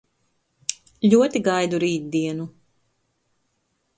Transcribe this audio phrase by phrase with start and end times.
[1.09, 2.49] Ļoti gaidu rītdienu.